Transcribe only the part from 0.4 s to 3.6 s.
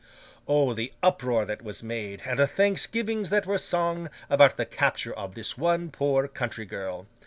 O the uproar that was made, and the thanksgivings that were